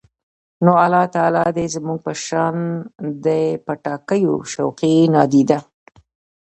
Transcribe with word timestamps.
نو 0.63 0.71
الله 0.83 1.05
تعالی 1.15 1.45
دې 1.57 1.65
زموږ 1.75 1.97
په 2.05 2.13
شان 2.25 2.55
د 3.25 3.27
پټاکیو 3.65 4.35
شوقي، 4.51 4.95
نادیده 5.13 5.59